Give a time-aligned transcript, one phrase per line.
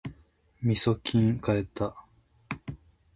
[0.63, 1.95] みそきん買えた